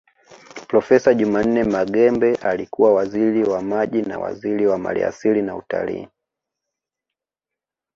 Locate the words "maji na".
3.61-4.19